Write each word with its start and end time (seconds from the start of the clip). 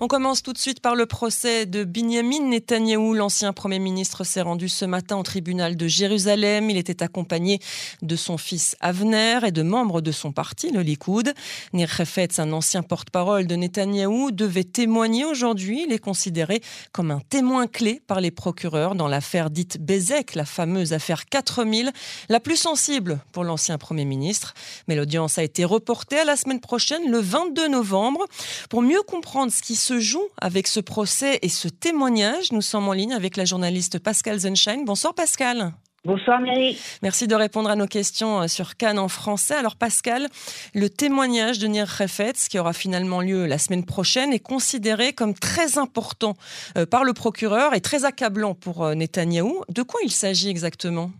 On 0.00 0.08
commence 0.08 0.42
tout 0.42 0.52
de 0.52 0.58
suite 0.58 0.80
par 0.80 0.96
le 0.96 1.06
procès 1.06 1.66
de 1.66 1.84
Binyamin 1.84 2.48
Netanyahou. 2.48 3.14
L'ancien 3.14 3.52
Premier 3.52 3.78
ministre 3.78 4.24
s'est 4.24 4.40
rendu 4.40 4.68
ce 4.68 4.84
matin 4.84 5.16
au 5.16 5.22
tribunal 5.22 5.76
de 5.76 5.86
Jérusalem. 5.86 6.68
Il 6.68 6.76
était 6.76 7.04
accompagné 7.04 7.60
de 8.02 8.16
son 8.16 8.36
fils 8.36 8.76
Avner 8.80 9.38
et 9.46 9.52
de 9.52 9.62
membres 9.62 10.00
de 10.00 10.10
son 10.10 10.32
parti, 10.32 10.70
le 10.72 10.80
Likoud. 10.80 11.32
Nir 11.72 12.00
Hefetz, 12.00 12.40
un 12.40 12.52
ancien 12.52 12.82
porte-parole 12.82 13.46
de 13.46 13.54
Netanyahou, 13.54 14.32
devait 14.32 14.64
témoigner 14.64 15.24
aujourd'hui. 15.24 15.84
Il 15.86 15.92
est 15.92 16.00
considéré 16.00 16.60
comme 16.90 17.12
un 17.12 17.20
témoin 17.20 17.68
clé 17.68 18.02
par 18.04 18.20
les 18.20 18.32
procureurs 18.32 18.96
dans 18.96 19.06
l'affaire 19.06 19.48
dite 19.48 19.78
Bezek, 19.80 20.34
la 20.34 20.44
fameuse 20.44 20.92
affaire 20.92 21.26
4000, 21.26 21.92
la 22.28 22.40
plus 22.40 22.56
sensible 22.56 23.20
pour 23.30 23.44
l'ancien 23.44 23.78
Premier 23.78 24.04
ministre. 24.04 24.54
Mais 24.88 24.96
l'audience 24.96 25.38
a 25.38 25.44
été 25.44 25.64
reportée 25.64 26.18
à 26.18 26.24
la 26.24 26.36
semaine 26.36 26.60
prochaine, 26.60 27.08
le 27.08 27.20
22 27.20 27.68
novembre. 27.68 28.26
Pour 28.68 28.82
mieux 28.82 29.02
comprendre 29.02 29.52
ce 29.52 29.62
qui 29.62 29.76
se 29.84 30.00
joue 30.00 30.28
avec 30.40 30.66
ce 30.66 30.80
procès 30.80 31.38
et 31.42 31.50
ce 31.50 31.68
témoignage, 31.68 32.52
nous 32.52 32.62
sommes 32.62 32.88
en 32.88 32.94
ligne 32.94 33.12
avec 33.12 33.36
la 33.36 33.44
journaliste 33.44 33.98
Pascal 33.98 34.38
Zenschein. 34.38 34.82
Bonsoir 34.86 35.14
Pascal. 35.14 35.72
Bonsoir 36.06 36.40
Mary. 36.40 36.78
Merci 37.02 37.28
de 37.28 37.34
répondre 37.34 37.68
à 37.68 37.76
nos 37.76 37.86
questions 37.86 38.40
euh, 38.40 38.46
sur 38.46 38.76
Cannes 38.78 38.98
en 38.98 39.08
français. 39.08 39.54
Alors 39.54 39.76
Pascal, 39.76 40.28
le 40.74 40.88
témoignage 40.88 41.58
de 41.58 41.66
Nir 41.66 41.86
Refetz, 41.86 42.48
qui 42.48 42.58
aura 42.58 42.72
finalement 42.72 43.20
lieu 43.20 43.44
la 43.44 43.58
semaine 43.58 43.84
prochaine, 43.84 44.32
est 44.32 44.38
considéré 44.38 45.12
comme 45.12 45.34
très 45.34 45.76
important 45.76 46.32
euh, 46.78 46.86
par 46.86 47.04
le 47.04 47.12
procureur 47.12 47.74
et 47.74 47.82
très 47.82 48.06
accablant 48.06 48.54
pour 48.54 48.84
euh, 48.84 48.94
Netanyahou. 48.94 49.64
De 49.68 49.82
quoi 49.82 50.00
il 50.02 50.10
s'agit 50.10 50.48
exactement? 50.48 51.10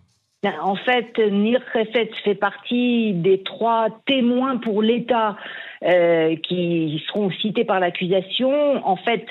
Ben, 0.42 0.54
en 0.62 0.76
fait, 0.76 1.18
Nir 1.18 1.60
Refetz 1.74 2.14
fait 2.22 2.34
partie 2.34 3.12
des 3.14 3.42
trois 3.42 3.88
témoins 4.06 4.58
pour 4.58 4.82
l'État 4.82 5.36
euh, 5.84 6.36
qui 6.36 7.02
seront 7.08 7.30
cités 7.30 7.64
par 7.64 7.78
l'accusation. 7.78 8.50
En 8.86 8.96
fait, 8.96 9.26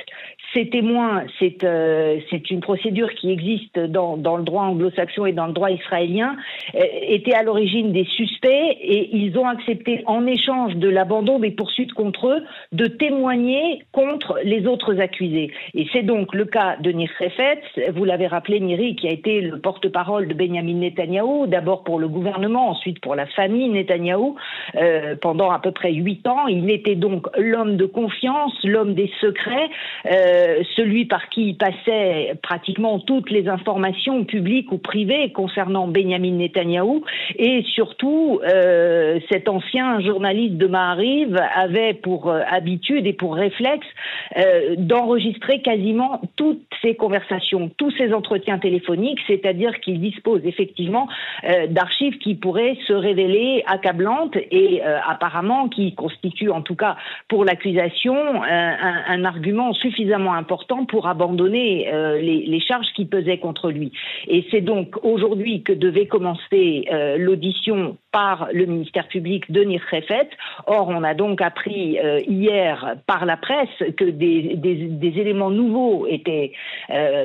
ces 0.53 0.69
témoins, 0.69 1.23
c'est 1.39 1.63
euh, 1.63 2.19
une 2.51 2.59
procédure 2.59 3.11
qui 3.15 3.31
existe 3.31 3.79
dans, 3.79 4.15
le 4.15 4.43
droit 4.43 4.65
anglo-saxon 4.65 5.25
et 5.25 5.31
dans 5.31 5.47
le 5.47 5.53
droit 5.53 5.71
israélien, 5.71 6.35
euh, 6.75 6.83
étaient 7.07 7.33
à 7.33 7.41
l'origine 7.41 7.91
des 7.91 8.05
suspects 8.05 8.77
et 8.79 9.15
ils 9.15 9.35
ont 9.39 9.47
accepté 9.47 10.03
en 10.05 10.27
échange 10.27 10.75
de 10.75 10.87
l'abandon 10.89 11.39
des 11.39 11.49
poursuites 11.49 11.93
contre 11.93 12.27
eux 12.27 12.43
de 12.71 12.85
témoigner 12.85 13.81
contre 13.91 14.37
les 14.43 14.67
autres 14.67 14.99
accusés. 14.99 15.51
Et 15.73 15.87
c'est 15.91 16.03
donc 16.03 16.35
le 16.35 16.45
cas 16.45 16.77
de 16.77 16.91
Nir 16.91 17.09
Refetz, 17.19 17.63
vous 17.95 18.05
l'avez 18.05 18.27
rappelé 18.27 18.59
Niri, 18.59 18.95
qui 18.95 19.07
a 19.07 19.11
été 19.11 19.41
le 19.41 19.59
porte-parole 19.59 20.27
de 20.27 20.35
Benjamin 20.35 20.75
Netanyahou, 20.75 21.47
d'abord 21.47 21.83
pour 21.83 21.97
le 21.97 22.07
gouvernement, 22.07 22.69
ensuite 22.69 22.99
pour 22.99 23.15
la 23.15 23.25
famille 23.25 23.69
Netanyahou, 23.69 24.35
pendant 25.19 25.49
à 25.49 25.57
peu 25.57 25.71
près 25.71 25.91
huit 25.91 26.27
ans. 26.27 26.42
Il 26.47 26.69
était 26.69 26.95
donc 26.95 27.27
l'homme 27.37 27.77
de 27.77 27.85
confiance, 27.85 28.53
l'homme 28.63 28.93
des 28.93 29.11
secrets. 29.21 29.69
Euh, 30.05 30.63
celui 30.75 31.05
par 31.05 31.29
qui 31.29 31.49
il 31.49 31.57
passait 31.57 32.33
pratiquement 32.41 32.99
toutes 32.99 33.29
les 33.29 33.47
informations 33.47 34.23
publiques 34.25 34.71
ou 34.71 34.77
privées 34.77 35.31
concernant 35.31 35.87
Benjamin 35.87 36.31
Netanyahou 36.31 37.03
et 37.37 37.63
surtout 37.73 38.39
euh, 38.43 39.19
cet 39.31 39.47
ancien 39.49 39.99
journaliste 40.01 40.57
de 40.57 40.67
Maariv 40.67 41.39
avait 41.55 41.93
pour 41.93 42.29
euh, 42.29 42.41
habitude 42.49 43.07
et 43.07 43.13
pour 43.13 43.35
réflexe 43.35 43.87
d'enregistrer 44.77 45.61
quasiment 45.61 46.21
toutes 46.35 46.63
ses 46.81 46.95
conversations, 46.95 47.69
tous 47.77 47.91
ses 47.91 48.13
entretiens 48.13 48.57
téléphoniques, 48.57 49.19
c'est-à-dire 49.27 49.79
qu'il 49.79 49.99
dispose 49.99 50.41
effectivement 50.45 51.07
d'archives 51.69 52.17
qui 52.17 52.35
pourraient 52.35 52.77
se 52.87 52.93
révéler 52.93 53.63
accablantes 53.67 54.35
et 54.51 54.81
apparemment 54.81 55.69
qui 55.69 55.93
constituent 55.93 56.32
en 56.51 56.61
tout 56.61 56.75
cas 56.75 56.97
pour 57.27 57.45
l'accusation 57.45 58.43
un, 58.43 59.03
un 59.07 59.25
argument 59.25 59.73
suffisamment 59.73 60.33
important 60.33 60.85
pour 60.85 61.07
abandonner 61.07 61.87
euh, 61.91 62.19
les, 62.19 62.59
charges 62.59 62.87
qui 62.95 63.05
pesaient 63.05 63.39
contre 63.39 63.71
lui. 63.71 63.91
Et 64.27 64.45
c'est 64.51 64.61
donc 64.61 64.95
aujourd'hui 65.03 65.63
que 65.63 65.73
devait 65.73 66.05
commencer 66.05 66.85
euh, 66.91 67.17
l'audition 67.17 67.97
par 68.11 68.47
le 68.53 68.65
ministère 68.65 69.07
public 69.07 69.51
de 69.51 69.63
Nir 69.63 69.81
Or, 70.67 70.87
on 70.89 71.03
a 71.03 71.13
donc 71.13 71.41
appris 71.41 71.97
euh, 71.99 72.19
hier 72.27 72.95
par 73.07 73.25
la 73.25 73.37
presse 73.37 73.69
que 73.97 74.05
des, 74.05 74.59
éléments 75.01 75.49
nouveaux 75.49 76.07
étaient 76.07 76.53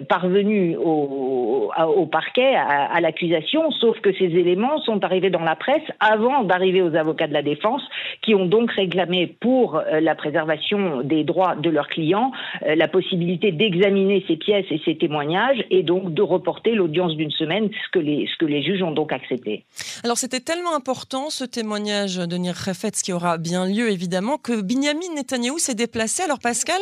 parvenus 0.08 0.76
au, 0.78 1.70
parquet, 2.10 2.54
à, 2.54 2.84
à 2.84 3.00
l'accusation, 3.00 3.70
sauf 3.70 3.98
que 4.00 4.12
ces 4.12 4.24
éléments 4.24 4.80
sont 4.82 5.04
arrivés 5.04 5.30
dans 5.30 5.42
la 5.42 5.56
presse 5.56 5.82
avant 6.00 6.44
d'arriver 6.44 6.82
aux 6.82 6.94
avocats 6.94 7.26
de 7.26 7.32
la 7.32 7.42
défense, 7.42 7.82
qui 8.22 8.34
ont 8.34 8.46
donc 8.46 8.72
réclamé 8.88 9.36
pour 9.40 9.82
la 10.00 10.14
préservation 10.14 11.02
des 11.02 11.24
droits 11.24 11.56
de 11.56 11.70
leurs 11.70 11.88
clients 11.88 12.32
la 12.64 12.88
possibilité 12.88 13.52
d'examiner 13.52 14.24
ces 14.26 14.36
pièces 14.36 14.66
et 14.70 14.80
ces 14.84 14.96
témoignages 14.96 15.64
et 15.70 15.82
donc 15.82 16.14
de 16.14 16.22
reporter 16.22 16.74
l'audience 16.74 17.14
d'une 17.16 17.30
semaine, 17.30 17.68
ce 17.68 17.90
que, 17.92 17.98
les, 17.98 18.26
ce 18.32 18.36
que 18.38 18.46
les 18.46 18.62
juges 18.62 18.82
ont 18.82 18.92
donc 18.92 19.12
accepté. 19.12 19.64
Alors 20.04 20.16
c'était 20.16 20.40
tellement 20.40 20.74
important 20.74 21.30
ce 21.30 21.44
témoignage 21.44 22.16
de 22.16 22.36
Nir 22.36 22.54
Refetz 22.54 23.02
qui 23.02 23.12
aura 23.12 23.38
bien 23.38 23.66
lieu 23.66 23.90
évidemment 23.90 24.38
que 24.38 24.60
Binyamin 24.62 25.14
Netanyahou 25.14 25.58
s'est 25.58 25.74
déplacé. 25.74 26.22
Alors 26.22 26.38
Pascal, 26.38 26.80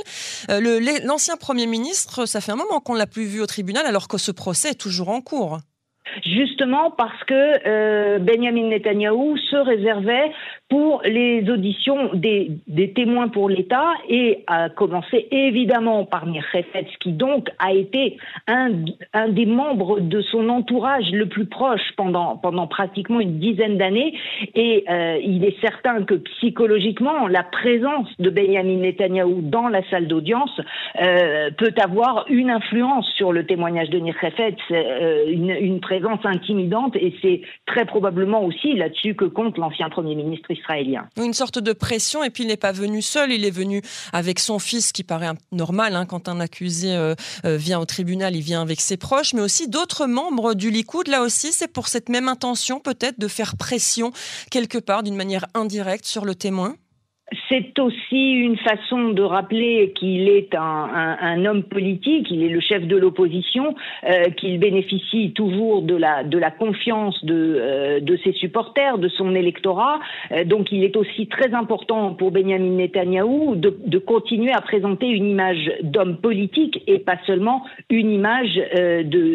euh, 0.51 0.81
l'ancien 1.05 1.37
Premier 1.37 1.67
ministre, 1.67 2.27
ça 2.27 2.41
fait 2.41 2.53
un 2.53 2.57
moment 2.57 2.81
qu'on 2.81 2.95
ne 2.95 2.99
l'a 2.99 3.07
plus 3.07 3.25
vu 3.25 3.41
au 3.41 3.47
tribunal 3.47 3.87
alors 3.87 4.09
que 4.09 4.19
ce 4.19 4.33
procès 4.33 4.71
est 4.71 4.81
toujours 4.81 5.09
en 5.09 5.21
cours. 5.21 5.59
Justement 6.25 6.91
parce 6.91 7.23
que 7.25 7.35
euh, 7.67 8.19
Benjamin 8.19 8.69
Netanyahou 8.69 9.37
se 9.37 9.57
réservait 9.57 10.33
pour 10.69 11.01
les 11.05 11.49
auditions 11.49 12.11
des, 12.15 12.59
témoins 12.95 13.29
pour 13.29 13.49
l'État 13.49 13.93
et 14.09 14.43
a 14.49 14.69
commencé 14.69 15.29
évidemment 15.31 16.05
par 16.05 16.27
Nir 16.27 16.45
Refetz, 16.53 16.89
qui 17.01 17.13
donc 17.13 17.51
a 17.59 17.73
été 17.73 18.17
un, 18.49 18.71
des 19.29 19.47
membres 19.47 20.01
de 20.01 20.21
son 20.23 20.49
entourage 20.49 21.11
le 21.13 21.27
plus 21.27 21.47
proche 21.47 21.93
pendant, 21.97 22.37
pratiquement 22.67 23.21
une 23.21 23.39
dizaine 23.39 23.79
d'années. 23.79 24.15
Et 24.55 24.85
euh, 24.91 25.19
il 25.23 25.45
est 25.45 25.61
certain 25.61 26.03
que 26.03 26.15
psychologiquement, 26.15 27.29
la 27.29 27.45
présence 27.45 28.09
de 28.19 28.31
Benjamin 28.31 28.79
Netanyahou 28.79 29.43
dans 29.43 29.69
la 29.69 29.89
salle 29.89 30.09
d'audience 30.09 30.61
euh, 31.01 31.51
peut 31.57 31.75
avoir 31.81 32.25
une 32.29 32.51
influence 32.51 33.07
sur 33.15 33.33
le 33.33 33.47
témoignage 33.47 33.91
de 33.91 33.99
Nir 33.99 34.17
Refetz, 34.21 34.59
euh, 34.73 35.31
une, 35.31 35.51
une 35.51 35.81
présence 35.81 36.06
intimidante, 36.25 36.97
et 36.97 37.15
c'est 37.23 37.43
très 37.67 37.85
probablement 37.85 38.45
aussi 38.45 38.75
là-dessus 38.75 39.15
que 39.15 39.25
compte 39.25 39.59
l'ancien 39.59 39.89
Premier 39.89 40.15
ministre 40.15 40.51
israélien. 40.51 41.09
Une 41.17 41.33
sorte 41.33 41.59
de 41.59 41.73
pression, 41.73 42.23
et 42.23 42.31
puis 42.31 42.45
il 42.45 42.49
n'est 42.49 42.57
pas 42.57 42.73
venu 42.73 43.03
seul, 43.03 43.33
il 43.33 43.45
est 43.45 43.51
venu 43.51 43.83
avec 44.13 44.39
son 44.39 44.59
fils, 44.59 44.93
qui 44.93 45.05
paraît 45.05 45.31
normal 45.53 45.97
hein, 45.97 46.07
quand 46.07 46.29
un 46.29 46.41
accusé 46.41 46.95
euh, 46.95 47.15
euh, 47.45 47.57
vient 47.57 47.81
au 47.81 47.85
tribunal, 47.85 48.37
il 48.37 48.43
vient 48.43 48.63
avec 48.63 48.81
ses 48.81 48.97
proches, 48.97 49.35
mais 49.35 49.43
aussi 49.43 49.69
d'autres 49.69 50.07
membres 50.07 50.55
du 50.55 50.71
Likoud. 50.71 51.09
Là 51.09 51.23
aussi, 51.23 51.53
c'est 51.53 51.73
pour 51.73 51.89
cette 51.89 52.09
même 52.09 52.29
intention 52.29 52.81
peut-être 52.81 53.19
de 53.19 53.29
faire 53.29 53.57
pression 53.57 54.13
quelque 54.51 54.79
part 54.79 55.03
d'une 55.03 55.17
manière 55.17 55.47
indirecte 55.55 56.05
sur 56.05 56.25
le 56.25 56.35
témoin 56.35 56.77
c'est 57.49 57.77
aussi 57.81 58.31
une 58.31 58.57
façon 58.57 59.09
de 59.11 59.23
rappeler 59.23 59.93
qu'il 59.99 60.29
est 60.29 60.55
un, 60.55 61.45
homme 61.45 61.65
politique, 61.65 62.29
il 62.31 62.43
est 62.45 62.49
le 62.49 62.61
chef 62.61 62.87
de 62.87 62.97
l'opposition, 62.97 63.75
euh, 64.05 64.31
qu'il 64.37 64.59
bénéficie 64.61 65.33
toujours 65.33 65.83
de 65.83 65.97
la, 65.97 66.51
confiance 66.53 67.25
de, 67.25 67.35
euh, 67.35 68.01
de 68.01 68.17
ses 68.23 68.33
supporters, 68.33 68.99
de 68.99 69.09
son 69.09 69.35
électorat. 69.35 69.99
Euh, 70.31 70.45
donc 70.45 70.71
il 70.71 70.85
est 70.85 70.97
aussi 70.97 71.27
très 71.27 71.53
important 71.53 72.15
pour 72.15 72.31
Benjamin 72.31 72.77
Netanyahou 72.77 73.57
de, 73.57 73.77
de 73.85 73.99
continuer 73.99 74.53
à 74.53 74.61
présenter 74.61 75.09
une 75.09 75.29
image 75.29 75.73
d'homme 75.83 76.19
politique 76.19 76.83
et 76.87 77.01
pas 77.01 77.19
seulement 77.27 77.65
une 77.91 78.13
image 78.13 78.61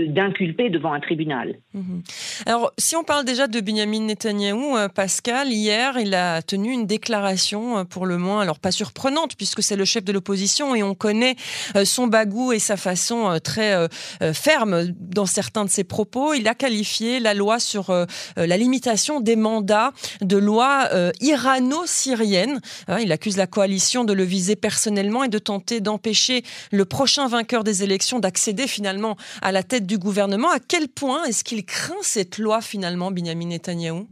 d'inculpé 0.10 0.70
devant 0.70 0.94
un 0.94 1.02
tribunal. 1.02 1.56
Mhm. 1.74 2.04
Alors 2.46 2.72
si 2.78 2.96
on 2.96 3.04
parle 3.04 3.26
déjà 3.26 3.48
de 3.48 3.60
Benjamin 3.60 4.06
Netanyahou, 4.06 4.78
Pascal, 4.96 5.50
hier 5.50 5.96
il 6.00 6.14
a 6.14 6.42
tenu 6.42 6.72
une 6.72 6.86
déclaration 6.86 7.81
pour 7.86 8.06
le 8.06 8.18
moins, 8.18 8.42
alors 8.42 8.60
pas 8.60 8.72
surprenante 8.72 9.36
puisque 9.36 9.64
c'est 9.64 9.76
le 9.76 9.86
chef 9.86 10.04
de 10.04 10.12
l'opposition 10.12 10.76
et 10.76 10.84
on 10.84 10.96
connaît 10.96 11.36
euh, 11.76 11.86
son 11.86 12.08
bagou 12.08 12.52
et 12.52 12.60
sa 12.60 12.78
façon 12.78 13.30
euh, 13.30 13.40
très 13.40 13.74
euh, 13.74 13.88
ferme 14.34 14.88
dans 15.00 15.26
certains 15.26 15.66
de 15.66 15.70
ses 15.70 15.84
propos. 15.84 16.34
Il 16.34 16.48
a 16.48 16.56
qualifié 16.56 17.20
la 17.20 17.34
loi 17.34 17.60
sur 17.60 17.92
la 18.36 18.58
limitation 18.58 19.20
des 19.20 19.36
mandats 19.36 19.92
de 20.22 20.38
loi 20.38 20.90
irano-syrienne. 21.20 22.62
Hein, 22.88 23.00
il 23.00 23.12
accuse 23.12 23.38
la 23.38 23.48
coalition 23.48 24.04
de 24.04 24.14
le 24.14 24.24
viser 24.24 24.56
personnellement 24.56 25.24
et 25.24 25.30
de 25.30 25.40
tenter 25.40 25.82
d'empêcher 25.82 26.44
le 26.72 26.86
prochain 26.86 27.28
vainqueur 27.28 27.64
des 27.64 27.84
élections 27.84 28.20
d'accéder 28.20 28.68
finalement 28.68 29.16
à 29.42 29.52
la 29.52 29.64
tête 29.64 29.86
du 29.86 29.98
gouvernement. 29.98 30.50
À 30.50 30.60
quel 30.60 30.88
point 30.88 31.24
est-ce 31.26 31.44
qu'il 31.44 31.66
craint 31.66 31.96
cette 32.02 32.38
loi 32.38 32.62
finalement, 32.62 33.12
Benjamin 33.12 33.48
Netanyahou? 33.48 34.08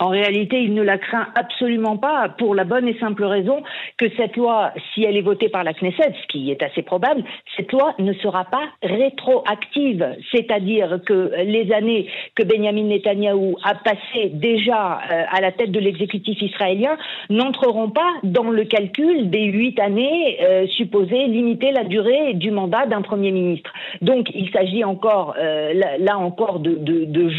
En 0.00 0.08
réalité, 0.08 0.62
il 0.62 0.72
ne 0.72 0.82
la 0.82 0.96
craint 0.96 1.28
absolument 1.34 1.98
pas 1.98 2.30
pour 2.30 2.54
la 2.54 2.64
bonne 2.64 2.88
et 2.88 2.98
simple 2.98 3.22
raison 3.24 3.62
que 3.98 4.06
cette 4.16 4.34
loi, 4.34 4.72
si 4.94 5.04
elle 5.04 5.16
est 5.16 5.20
votée 5.22 5.50
par 5.50 5.62
la 5.62 5.74
Knesset, 5.74 6.14
ce 6.22 6.26
qui 6.28 6.50
est 6.50 6.62
assez 6.62 6.80
probable, 6.80 7.22
cette 7.54 7.70
loi 7.70 7.94
ne 7.98 8.14
sera 8.14 8.46
pas 8.46 8.64
rétroactive. 8.82 10.16
C'est-à-dire 10.32 11.00
que 11.04 11.32
les 11.44 11.70
années 11.72 12.08
que 12.34 12.42
Benjamin 12.44 12.84
Netanyahou 12.84 13.56
a 13.62 13.74
passées 13.74 14.30
déjà 14.32 15.00
euh, 15.12 15.24
à 15.30 15.42
la 15.42 15.52
tête 15.52 15.70
de 15.70 15.78
l'exécutif 15.78 16.40
israélien 16.40 16.96
n'entreront 17.28 17.90
pas 17.90 18.10
dans 18.22 18.50
le 18.50 18.64
calcul 18.64 19.28
des 19.28 19.44
huit 19.44 19.78
années 19.80 20.38
euh, 20.40 20.66
supposées 20.68 21.26
limiter 21.26 21.72
la 21.72 21.84
durée 21.84 22.32
du 22.32 22.50
mandat 22.50 22.86
d'un 22.86 23.02
Premier 23.02 23.32
ministre. 23.32 23.70
Donc 24.00 24.30
il 24.34 24.50
s'agit 24.50 24.82
encore, 24.82 25.34
euh, 25.38 25.74
là, 25.74 26.16
encore, 26.16 26.60
de, 26.60 26.76
de, 26.76 27.04
de 27.04 27.30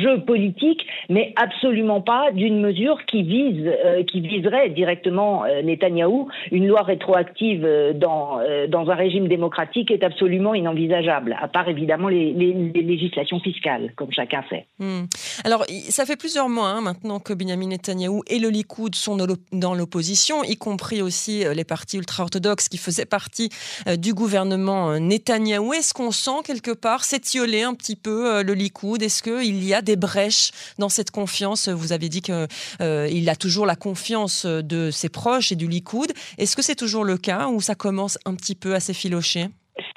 mais 1.10 1.34
absolument 1.36 2.02
pas 2.02 2.32
d'une 2.32 2.51
mesure 2.60 3.06
qui 3.06 3.24
vise, 3.24 3.66
euh, 3.68 4.04
qui 4.04 4.22
viserait 4.22 4.70
directement 4.70 5.46
euh, 5.46 5.62
Netanyahou. 5.62 6.30
Une 6.52 6.68
loi 6.68 6.82
rétroactive 6.82 7.64
euh, 7.66 7.94
dans, 7.94 8.40
dans 8.68 8.90
un 8.90 8.96
régime 8.96 9.28
démocratique 9.28 9.92
est 9.92 10.04
absolument 10.04 10.54
inenvisageable, 10.54 11.38
à 11.42 11.48
part 11.48 11.70
évidemment 11.70 12.08
les, 12.08 12.34
législations 12.34 13.40
fiscales, 13.40 13.94
comme 13.96 14.12
chacun 14.12 14.44
sait. 14.50 14.66
Hmm. 14.80 15.06
Alors, 15.44 15.66
ça 15.90 16.06
fait 16.06 16.18
plusieurs 16.18 16.50
mois 16.50 16.70
hein, 16.70 16.82
maintenant 16.82 17.20
que 17.20 17.34
Benjamin 17.34 17.68
Netanyahou 17.68 18.24
et 18.28 18.40
le 18.40 18.50
Likoud 18.50 18.96
sont 18.96 19.18
dans 19.52 19.74
l'opposition, 19.74 20.44
y 20.44 20.56
compris 20.56 21.02
aussi 21.02 21.44
les 21.54 21.64
partis 21.64 21.98
ultra-orthodoxes 21.98 22.70
qui 22.70 22.78
faisaient 22.78 23.06
partie 23.06 23.50
du 23.98 24.14
gouvernement 24.14 25.00
Netanyahou. 25.00 25.74
Est-ce 25.74 25.94
qu'on 25.94 26.12
sent 26.12 26.44
quelque 26.46 26.72
part 26.72 27.04
s'étioler 27.04 27.64
un 27.64 27.74
petit 27.74 27.96
peu 27.96 28.42
le 28.44 28.54
Likoud? 28.54 29.02
Est-ce 29.02 29.24
qu'il 29.24 29.64
y 29.64 29.74
a 29.74 29.82
des 29.82 29.96
brèches 29.96 30.52
dans 30.80 30.90
cette 30.90 31.12
confiance? 31.12 31.70
Vous 31.70 31.94
avez 31.94 32.10
dit 32.10 32.22
que 32.22 32.41
euh, 32.82 33.08
il 33.12 33.30
a 33.30 33.36
toujours 33.36 33.66
la 33.66 33.76
confiance 33.76 34.46
de 34.46 34.92
ses 34.92 35.10
proches 35.10 35.52
et 35.52 35.56
du 35.56 35.68
Likoud. 35.68 36.12
Est-ce 36.38 36.56
que 36.56 36.62
c'est 36.62 36.76
toujours 36.76 37.04
le 37.04 37.18
cas 37.18 37.48
ou 37.48 37.62
ça 37.62 37.76
commence 37.76 38.18
un 38.26 38.36
petit 38.36 38.56
peu 38.56 38.76
à 38.76 38.80
s'effilocher? 38.80 39.50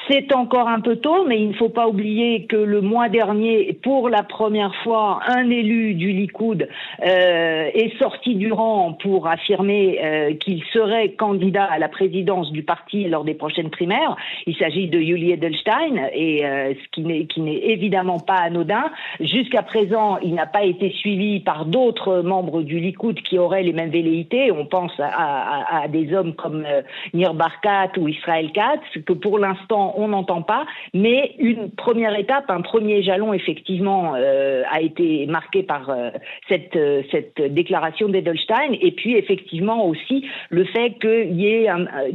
C'est 0.09 0.35
encore 0.35 0.69
un 0.69 0.81
peu 0.81 0.97
tôt, 0.97 1.25
mais 1.27 1.41
il 1.41 1.49
ne 1.49 1.55
faut 1.55 1.69
pas 1.69 1.89
oublier 1.89 2.45
que 2.47 2.57
le 2.57 2.81
mois 2.81 3.09
dernier, 3.09 3.73
pour 3.83 4.09
la 4.09 4.23
première 4.23 4.75
fois, 4.83 5.21
un 5.27 5.49
élu 5.49 5.95
du 5.95 6.13
Likoud 6.13 6.69
euh, 7.03 7.71
est 7.73 7.97
sorti 7.99 8.35
du 8.35 8.53
rang 8.53 8.93
pour 8.93 9.29
affirmer 9.29 10.01
euh, 10.03 10.35
qu'il 10.35 10.63
serait 10.73 11.11
candidat 11.13 11.65
à 11.65 11.79
la 11.79 11.89
présidence 11.89 12.53
du 12.53 12.63
parti 12.63 13.05
lors 13.05 13.25
des 13.25 13.35
prochaines 13.35 13.71
primaires. 13.71 14.17
Il 14.47 14.57
s'agit 14.57 14.89
de 14.89 14.99
Julie 15.01 15.33
Edelstein, 15.33 16.09
et 16.13 16.45
euh, 16.45 16.75
ce 16.75 16.89
qui 16.91 17.41
n'est 17.41 17.57
évidemment 17.57 18.19
pas 18.19 18.37
anodin. 18.37 18.91
Jusqu'à 19.21 19.63
présent, 19.63 20.19
il 20.19 20.35
n'a 20.35 20.47
pas 20.47 20.65
été 20.65 20.91
suivi 20.91 21.41
par 21.41 21.65
d'autres 21.65 22.21
membres 22.21 22.63
du 22.63 22.79
Likoud 22.79 23.21
qui 23.23 23.39
auraient 23.39 23.63
les 23.63 23.73
mêmes 23.73 23.91
velléités. 23.91 24.53
On 24.53 24.67
pense 24.67 24.93
à, 24.99 25.07
à, 25.07 25.83
à 25.85 25.89
des 25.89 26.13
hommes 26.15 26.35
comme 26.35 26.67
Nir 27.15 27.33
Barkat 27.33 27.93
ou 27.99 28.09
Israël 28.09 28.51
Katz, 28.53 28.83
que 29.07 29.13
pour 29.13 29.39
l'instant 29.39 29.94
on 29.97 30.09
n'entend 30.09 30.43
pas, 30.43 30.67
mais 30.93 31.35
une 31.39 31.71
première 31.71 32.19
étape, 32.19 32.45
un 32.49 32.61
premier 32.61 33.03
jalon 33.03 33.33
effectivement 33.33 34.15
euh, 34.17 34.63
a 34.71 34.81
été 34.81 35.27
marqué 35.27 35.63
par 35.63 35.91
euh, 35.91 36.11
cette, 36.49 36.77
euh, 36.77 37.03
cette 37.11 37.41
déclaration 37.41 38.09
d'Edelstein, 38.09 38.73
et 38.81 38.93
puis 38.93 39.17
effectivement 39.17 39.87
aussi 39.87 40.27
le 40.51 40.65
fait 40.65 40.99
qu'il 41.01 41.41
y 41.41 41.69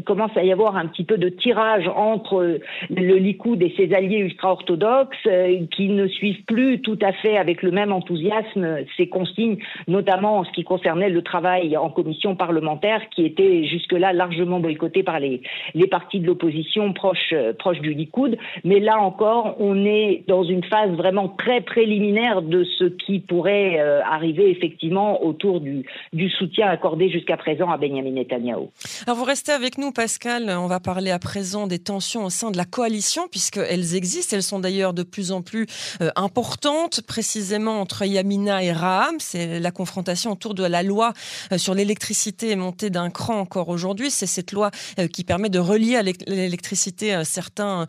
commence 0.05 0.35
à 0.35 0.43
y 0.43 0.51
avoir 0.51 0.75
un 0.75 0.87
petit 0.87 1.03
peu 1.03 1.17
de 1.17 1.29
tirage 1.29 1.87
entre 1.95 2.59
le 2.89 3.15
Likoud 3.15 3.61
et 3.61 3.73
ses 3.75 3.93
alliés 3.93 4.17
ultra-orthodoxes 4.17 5.27
qui 5.71 5.89
ne 5.89 6.07
suivent 6.07 6.43
plus 6.45 6.81
tout 6.81 6.97
à 7.01 7.11
fait 7.13 7.37
avec 7.37 7.63
le 7.63 7.71
même 7.71 7.91
enthousiasme 7.91 8.79
ces 8.97 9.07
consignes, 9.07 9.57
notamment 9.87 10.39
en 10.39 10.43
ce 10.43 10.51
qui 10.51 10.63
concernait 10.63 11.09
le 11.09 11.21
travail 11.21 11.77
en 11.77 11.89
commission 11.89 12.35
parlementaire 12.35 13.01
qui 13.09 13.25
était 13.25 13.65
jusque-là 13.65 14.13
largement 14.13 14.59
boycotté 14.59 15.03
par 15.03 15.19
les, 15.19 15.41
les 15.73 15.87
partis 15.87 16.19
de 16.19 16.27
l'opposition 16.27 16.93
proches, 16.93 17.33
proches 17.69 17.81
du 17.81 17.93
Likoud. 17.93 18.37
Mais 18.63 18.79
là 18.79 18.99
encore, 18.99 19.55
on 19.59 19.85
est 19.85 20.23
dans 20.27 20.43
une 20.43 20.63
phase 20.63 20.91
vraiment 20.91 21.29
très 21.29 21.61
préliminaire 21.61 22.41
de 22.41 22.63
ce 22.77 22.85
qui 22.85 23.19
pourrait 23.19 23.79
euh, 23.79 24.01
arriver 24.03 24.49
effectivement 24.49 25.23
autour 25.23 25.61
du, 25.61 25.85
du 26.13 26.29
soutien 26.29 26.67
accordé 26.67 27.09
jusqu'à 27.09 27.37
présent 27.37 27.69
à 27.69 27.77
Benjamin 27.77 28.11
Netanyahu. 28.11 28.67
Alors 29.05 29.17
vous 29.17 29.23
restez 29.23 29.51
avec 29.51 29.77
nous, 29.77 29.91
Pascal. 29.91 30.49
On 30.49 30.67
va 30.67 30.79
parler 30.79 31.11
à 31.11 31.19
présent 31.19 31.67
des 31.67 31.79
tensions 31.79 32.25
au 32.25 32.29
sein 32.29 32.51
de 32.51 32.57
la 32.57 32.65
coalition, 32.65 33.27
puisqu'elles 33.29 33.95
existent. 33.95 34.35
Elles 34.35 34.43
sont 34.43 34.59
d'ailleurs 34.59 34.93
de 34.93 35.03
plus 35.03 35.31
en 35.31 35.41
plus 35.41 35.67
euh, 36.01 36.09
importantes, 36.15 37.01
précisément 37.07 37.79
entre 37.81 38.05
Yamina 38.05 38.63
et 38.63 38.71
Raham. 38.71 39.15
C'est 39.19 39.59
la 39.59 39.71
confrontation 39.71 40.31
autour 40.31 40.53
de 40.55 40.65
la 40.65 40.81
loi 40.81 41.13
euh, 41.51 41.57
sur 41.57 41.75
l'électricité 41.75 42.55
montée 42.55 42.89
d'un 42.89 43.09
cran 43.09 43.39
encore 43.39 43.69
aujourd'hui. 43.69 44.09
C'est 44.09 44.25
cette 44.25 44.51
loi 44.51 44.71
qui 45.13 45.23
permet 45.23 45.49
de 45.49 45.59
relier 45.59 45.95
à 45.95 46.01
l'électricité 46.01 47.23
certains 47.23 47.58
euh, 47.59 47.85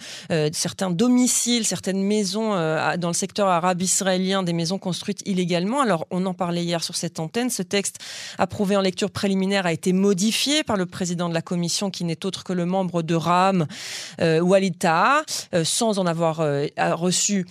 certains, 0.53 0.91
domiciles, 0.91 1.65
certaines 1.65 2.03
maisons 2.03 2.55
euh, 2.55 2.97
dans 2.97 3.09
le 3.09 3.15
secteur 3.15 3.49
arabe 3.49 3.83
israélien, 3.83 4.43
des 4.43 4.53
maisons 4.53 4.79
construites 4.79 5.23
illégalement. 5.27 5.81
Alors, 5.81 6.07
on 6.11 6.27
en 6.27 6.35
parlait 6.35 6.65
hier 6.65 6.83
sur 6.83 6.97
cette 6.97 7.21
antenne. 7.21 7.51
Ce 7.51 7.63
texte, 7.63 7.99
approuvé 8.39 8.77
en 8.77 8.81
lecture 8.81 9.11
préliminaire, 9.11 9.67
a 9.67 9.73
été 9.73 9.93
modifié 9.93 10.63
par 10.65 10.77
le 10.77 10.87
président 10.87 11.29
de 11.29 11.35
la 11.35 11.43
commission, 11.43 11.91
qui 11.91 12.05
n'est 12.05 12.25
autre 12.27 12.45
que 12.45 12.53
le 12.53 12.67
membre 12.67 13.03
de 13.03 13.15
RAM, 13.15 13.67
euh, 14.21 14.41
Walid 14.41 14.79
Taha, 14.79 15.23
sans 15.65 15.99
en 15.99 16.07
avoir 16.07 16.41
reçu 16.79 17.47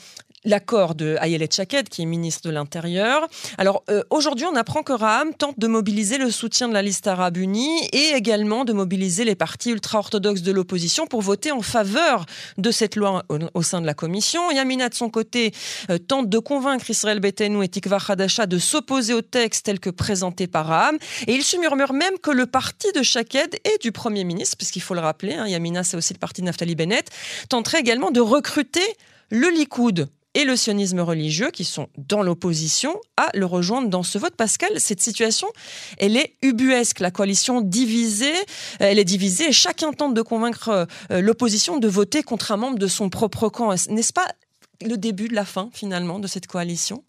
l'accord 0.45 0.95
de 0.95 1.18
Ayelet 1.21 1.50
Chaked, 1.51 1.89
qui 1.89 2.01
est 2.01 2.06
ministre 2.06 2.47
de 2.47 2.53
l'Intérieur. 2.53 3.27
Alors 3.57 3.83
euh, 3.89 4.03
aujourd'hui, 4.09 4.45
on 4.45 4.56
apprend 4.56 4.83
que 4.83 4.94
Raham 4.94 5.33
tente 5.33 5.59
de 5.59 5.68
mobiliser 5.68 6.18
le 6.18 6.31
soutien 6.31 6.68
de 6.68 6.74
la 6.74 6.81
liste 6.81 7.07
arabe 7.07 7.38
unie 7.38 7.88
et 7.91 8.13
également 8.15 8.65
de 8.65 8.74
mobiliser 8.74 9.25
les 9.25 9.36
partis 9.36 9.71
ultra-orthodoxes 9.71 10.41
de 10.41 10.51
l'opposition 10.51 11.07
pour 11.07 11.21
voter 11.21 11.51
en 11.51 11.62
faveur 11.62 12.25
de 12.57 12.71
cette 12.71 12.95
loi 12.95 13.24
au, 13.53 13.62
sein 13.63 13.81
de 13.81 13.86
la 13.86 13.94
commission. 13.94 14.51
Yamina, 14.51 14.89
de 14.89 14.95
son 14.95 15.09
côté, 15.09 15.51
euh, 15.89 15.97
tente 15.97 16.30
de 16.30 16.39
convaincre 16.39 16.89
Israël 16.89 17.19
Betenou 17.19 17.63
et 17.63 17.68
Tikva 17.68 17.97
Hadasha 18.07 18.45
de 18.45 18.57
s'opposer 18.57 19.13
au 19.13 19.21
texte 19.21 19.65
tel 19.65 19.80
que 19.80 19.89
présenté 19.89 20.47
par 20.47 20.68
Raham. 20.68 20.97
Et 21.27 21.33
il 21.33 21.44
se 21.44 21.57
murmure 21.57 21.94
même 21.94 22.18
que 22.21 22.31
le 22.31 22.45
parti 22.45 22.91
de 22.94 23.03
Chaked 23.03 23.56
et 23.65 23.77
du 23.81 23.91
Premier 23.91 24.24
ministre, 24.24 24.57
puisqu'il 24.57 24.81
faut 24.81 24.94
le 24.94 25.01
rappeler, 25.01 25.33
hein, 25.33 25.47
Yamina, 25.47 25.83
c'est 25.83 25.97
aussi 25.97 26.13
le 26.13 26.19
parti 26.19 26.41
de 26.41 26.45
Naftali 26.45 26.75
Bennett, 26.75 27.09
tenterait 27.50 27.80
également 27.80 28.12
de 28.12 28.21
recruter 28.21 28.83
le 29.30 29.50
Likoud 29.50 30.07
et 30.39 30.45
le 30.45 30.56
sionisme 30.56 31.01
religieux 31.01 31.51
qui 31.51 31.65
sont 31.65 31.88
dans 31.97 32.24
l'opposition 32.24 32.95
à 33.18 33.30
le 33.33 33.45
rejoindre 33.45 33.89
dans 33.89 34.03
ce 34.03 34.18
vote. 34.18 34.36
Pascal, 34.36 34.80
cette 34.80 35.01
situation, 35.01 35.50
elle 35.97 36.15
est 36.15 36.36
ubuesque. 36.41 37.01
La 37.01 37.12
coalition 37.12 37.59
divisée, 37.59 38.33
elle 38.80 39.00
est 39.00 39.06
divisée 39.06 39.50
et 39.50 39.51
chacun 39.51 39.91
tente 39.91 40.13
de 40.13 40.21
convaincre 40.21 40.88
euh, 41.12 41.21
l'opposition 41.21 41.77
de 41.77 41.89
voter 41.89 42.24
contre 42.24 42.53
un 42.53 42.57
membre 42.57 42.80
de 42.80 42.88
son 42.88 43.09
propre 43.09 43.50
camp. 43.50 43.74
N'est-ce 43.89 44.13
pas 44.13 44.27
le 44.81 44.95
début 44.95 45.27
de 45.27 45.36
la 45.36 45.44
fin 45.44 45.69
finalement 45.74 46.19
de 46.19 46.27
cette 46.27 46.47
coalition? 46.47 47.03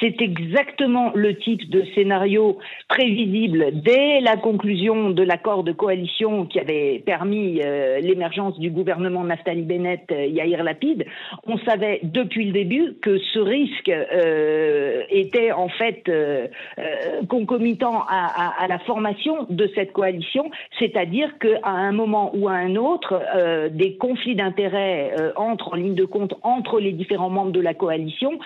C'est 0.00 0.22
exactement 0.22 1.12
le 1.14 1.36
type 1.36 1.68
de 1.68 1.84
scénario 1.94 2.58
prévisible 2.88 3.66
dès 3.82 4.20
la 4.20 4.36
conclusion 4.36 5.10
de 5.10 5.22
l'accord 5.22 5.64
de 5.64 5.72
coalition 5.72 6.46
qui 6.46 6.58
avait 6.58 7.02
permis 7.04 7.60
euh, 7.62 8.00
l'émergence 8.00 8.58
du 8.58 8.70
gouvernement 8.70 9.24
Naftali 9.24 9.62
Bennett 9.62 10.10
euh, 10.10 10.26
Yair 10.26 10.64
Lapid. 10.64 11.04
On 11.46 11.58
savait 11.58 12.00
depuis 12.04 12.46
le 12.46 12.52
début 12.52 12.96
que 13.02 13.18
ce 13.18 13.38
risque 13.38 13.90
euh, 13.90 15.02
était 15.10 15.52
en 15.52 15.68
fait 15.68 16.04
euh, 16.08 16.46
concomitant 17.28 18.02
à, 18.08 18.66
la 18.68 18.78
formation 18.80 19.46
de 19.50 19.70
cette 19.74 19.92
coalition, 19.92 20.50
c'est-à-dire 20.78 21.38
qu'à 21.38 21.68
un 21.68 21.92
moment 21.92 22.30
ou 22.34 22.48
à 22.48 22.52
un 22.52 22.76
autre, 22.76 23.20
des 23.70 23.96
conflits 23.96 24.34
d'intérêts 24.34 25.12
entre 25.36 25.72
en 25.72 25.76
ligne 25.76 25.94
de 25.94 26.04
compte 26.04 26.34
entre 26.42 26.80
les 26.80 26.92
différents 26.92 27.30
membres 27.30 27.52
de 27.52 27.60
la 27.60 27.74
coalition, 27.74 28.38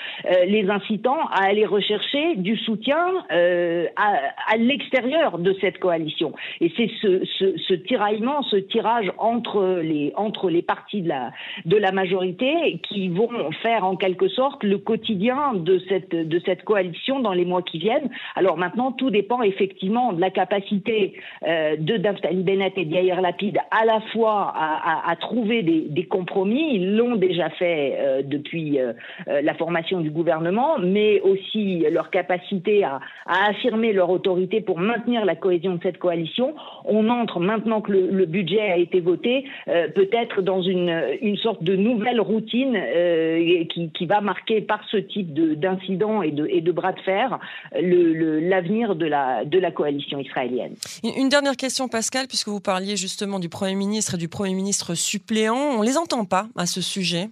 les 0.47 0.69
incitant 0.69 1.20
à 1.29 1.45
aller 1.45 1.67
rechercher 1.67 2.37
du 2.37 2.57
soutien 2.57 2.99
euh, 3.33 3.87
à, 3.97 4.57
l'extérieur 4.57 5.39
de 5.39 5.55
cette 5.61 5.79
coalition. 5.79 6.33
Et 6.61 6.73
c'est 6.77 6.91
ce, 7.01 7.75
tiraillement, 7.75 8.43
ce 8.43 8.57
tirage 8.57 9.13
entre 9.19 9.81
les, 9.83 10.13
entre 10.17 10.51
les 10.51 10.63
partis 10.63 11.03
de 11.03 11.09
la, 11.09 11.33
de 11.65 11.77
la 11.77 11.93
majorité 11.93 12.81
qui 12.89 13.09
vont 13.09 13.51
faire 13.63 13.85
en 13.85 13.97
quelque 13.97 14.29
sorte 14.29 14.63
le 14.65 14.79
quotidien 14.79 15.55
de 15.55 15.81
cette, 15.89 16.11
de 16.11 16.41
cette 16.45 16.65
coalition 16.65 17.21
dans 17.21 17.33
les 17.33 17.45
mois 17.45 17.63
qui 17.63 17.79
viennent. 17.79 18.11
Alors 18.37 18.57
maintenant, 18.57 18.93
tout 18.93 19.11
dépend 19.11 19.43
effectivement 19.43 20.13
de 20.13 20.21
la 20.21 20.31
capacité 20.31 21.15
euh, 21.47 21.77
de 21.77 21.97
Daftali 21.97 22.43
Bennett 22.43 22.73
et 22.77 22.85
d'Yair 22.85 23.21
Lapid 23.21 23.59
à 23.71 23.85
la 23.85 24.01
fois 24.13 24.53
à, 24.55 25.17
trouver 25.17 25.63
des, 25.63 26.05
compromis. 26.05 26.75
Ils 26.75 26.97
l'ont 26.97 27.17
déjà 27.17 27.51
fait 27.51 27.97
euh, 27.99 28.23
depuis 28.25 28.79
la 29.27 29.55
formation 29.55 30.01
du 30.01 30.11
gouvernement, 30.11 30.79
mais 30.79 31.10
aussi 31.21 31.85
leur 31.91 32.11
capacité 32.11 32.85
à, 32.85 33.01
affirmer 33.27 33.93
leur 33.93 34.11
autorité 34.11 34.61
pour 34.61 34.79
maintenir 34.79 35.25
la 35.25 35.35
cohésion 35.35 35.75
de 35.75 35.81
cette 35.83 35.99
coalition, 35.99 36.55
on 36.85 37.09
entre 37.09 37.41
maintenant 37.41 37.81
que 37.81 37.93
le, 37.93 38.27
budget 38.27 38.61
a 38.61 38.77
été 38.77 39.01
voté, 39.01 39.45
euh, 39.69 39.89
peut-être 39.89 40.43
dans 40.43 40.63
une, 40.63 41.37
sorte 41.43 41.63
de 41.63 41.75
nouvelle 41.75 42.21
routine 42.21 42.77
euh, 42.77 43.65
qui, 43.65 44.07
va 44.07 44.21
marquer 44.21 44.61
par 44.61 44.81
ce 44.91 44.97
type 44.97 45.33
d'incidents 45.33 46.23
et 46.23 46.31
de, 46.31 46.73
bras 46.73 46.93
de 46.93 47.01
fer 47.01 47.39
l'avenir 47.73 48.95
de, 48.95 49.07
la, 49.07 49.45
de 49.45 49.59
la 49.59 49.71
coalition 49.71 50.19
israélienne. 50.19 50.75
Une 51.03 51.29
dernière 51.29 51.57
question, 51.57 51.89
Pascal, 51.89 52.27
puisque 52.27 52.49
vous 52.49 52.61
parliez 52.61 52.97
justement 52.97 53.39
du 53.39 53.49
Premier 53.49 53.75
ministre 53.75 54.15
et 54.15 54.19
du 54.19 54.29
Premier 54.29 54.55
ministre 54.55 54.95
suppléant. 54.95 55.57
On 55.57 55.81
ne 55.81 55.87
les 55.87 55.97
entend 55.97 56.25
pas 56.25 56.49
à 56.57 56.67
ce 56.67 56.81
sujet, 56.81 57.31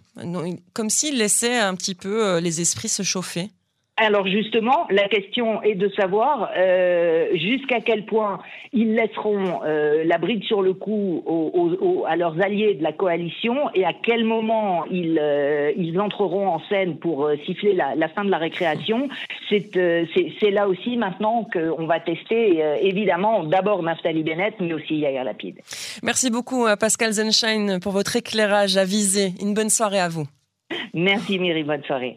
comme 0.72 0.90
s'ils 0.90 1.18
laissaient 1.18 1.58
un 1.58 1.74
petit 1.74 1.94
peu 1.94 2.24
euh, 2.24 2.40
les 2.40 2.60
esprits 2.60 2.88
se 2.88 3.02
chauffer. 3.02 3.50
Alors 4.00 4.28
justement, 4.28 4.86
la 4.90 5.08
question 5.08 5.60
est 5.62 5.74
de 5.74 5.88
savoir 5.88 6.50
euh, 6.56 7.26
jusqu'à 7.34 7.80
quel 7.80 8.06
point 8.06 8.38
ils 8.72 8.94
laisseront 8.94 9.60
euh, 9.64 10.04
la 10.04 10.18
bride 10.18 10.44
sur 10.44 10.62
le 10.62 10.72
cou 10.72 12.04
à 12.06 12.14
leurs 12.14 12.40
alliés 12.40 12.74
de 12.74 12.82
la 12.84 12.92
coalition 12.92 13.56
et 13.74 13.84
à 13.84 13.92
quel 13.92 14.24
moment 14.24 14.84
ils, 14.88 15.18
euh, 15.20 15.72
ils 15.76 15.98
entreront 16.00 16.46
en 16.46 16.60
scène 16.68 16.98
pour 16.98 17.28
siffler 17.44 17.74
la, 17.74 18.08
fin 18.08 18.24
de 18.24 18.30
la 18.30 18.38
récréation. 18.38 19.08
C'est 19.48 20.50
là 20.50 20.68
aussi 20.68 20.96
maintenant 20.96 21.48
qu'on 21.52 21.86
va 21.86 21.98
tester 21.98 22.62
évidemment 22.80 23.42
d'abord 23.42 23.82
Naftali 23.82 24.22
Bennett 24.22 24.54
mais 24.60 24.74
aussi 24.74 24.94
Yair 24.94 25.24
Lapid. 25.24 25.56
Merci 26.04 26.30
beaucoup 26.30 26.66
Pascal 26.78 27.12
Zenschein 27.12 27.80
pour 27.80 27.92
votre 27.92 28.14
éclairage 28.14 28.76
avisé. 28.76 29.32
Une 29.40 29.54
bonne 29.54 29.70
soirée 29.70 30.00
à 30.00 30.08
vous. 30.08 30.26
Merci 30.94 31.38
Myri, 31.38 31.64
bonne 31.64 31.82
soirée. 31.82 32.16